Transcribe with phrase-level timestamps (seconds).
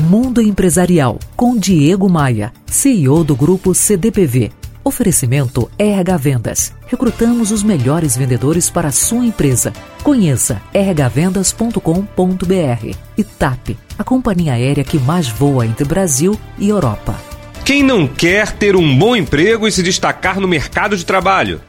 [0.00, 4.50] Mundo Empresarial com Diego Maia, CEO do grupo CDPV.
[4.82, 6.74] Oferecimento RH Vendas.
[6.86, 9.74] Recrutamos os melhores vendedores para a sua empresa.
[10.02, 17.14] Conheça rhvendas.com.br e TAP, a companhia aérea que mais voa entre Brasil e Europa.
[17.62, 21.60] Quem não quer ter um bom emprego e se destacar no mercado de trabalho?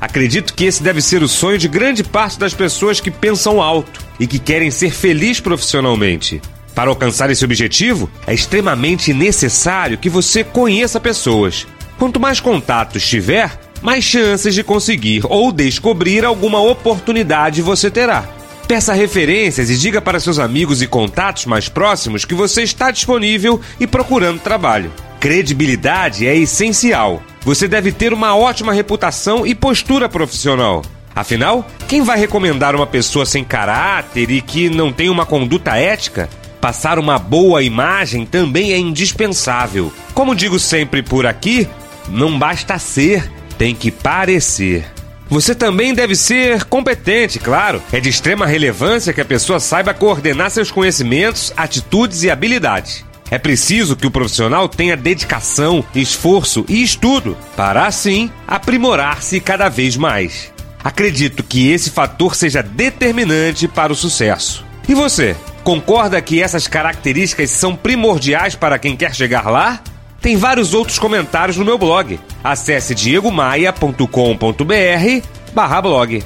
[0.00, 4.00] Acredito que esse deve ser o sonho de grande parte das pessoas que pensam alto
[4.18, 6.40] e que querem ser feliz profissionalmente.
[6.74, 11.66] Para alcançar esse objetivo, é extremamente necessário que você conheça pessoas.
[11.98, 18.24] Quanto mais contatos tiver, mais chances de conseguir ou descobrir alguma oportunidade você terá.
[18.66, 23.60] Peça referências e diga para seus amigos e contatos mais próximos que você está disponível
[23.80, 24.92] e procurando trabalho.
[25.18, 27.22] Credibilidade é essencial.
[27.42, 30.82] Você deve ter uma ótima reputação e postura profissional.
[31.14, 36.28] Afinal, quem vai recomendar uma pessoa sem caráter e que não tem uma conduta ética?
[36.60, 39.92] Passar uma boa imagem também é indispensável.
[40.12, 41.66] Como digo sempre por aqui,
[42.08, 44.84] não basta ser, tem que parecer.
[45.30, 47.80] Você também deve ser competente, claro.
[47.92, 53.04] É de extrema relevância que a pessoa saiba coordenar seus conhecimentos, atitudes e habilidades.
[53.30, 59.96] É preciso que o profissional tenha dedicação, esforço e estudo para, assim, aprimorar-se cada vez
[59.96, 60.52] mais.
[60.82, 64.64] Acredito que esse fator seja determinante para o sucesso.
[64.88, 69.80] E você, concorda que essas características são primordiais para quem quer chegar lá?
[70.20, 72.20] Tem vários outros comentários no meu blog.
[72.44, 76.22] Acesse diegomaia.com.br barra blog.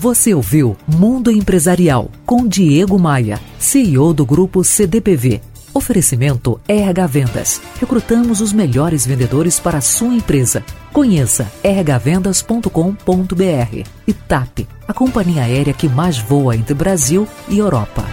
[0.00, 5.40] Você ouviu Mundo Empresarial com Diego Maia, CEO do grupo CDPV.
[5.74, 7.62] Oferecimento RH Vendas.
[7.80, 10.64] Recrutamos os melhores vendedores para a sua empresa.
[10.92, 18.04] Conheça rhvendas.com.br e TAP, a companhia aérea que mais voa entre Brasil e Europa.